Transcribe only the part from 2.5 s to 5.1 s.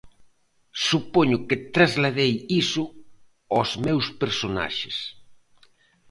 iso aos meus personaxes.